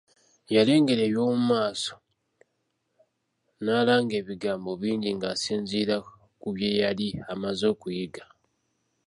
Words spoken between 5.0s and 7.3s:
ng'asinziira ku bye yali